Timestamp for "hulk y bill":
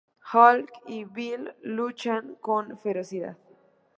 0.33-1.53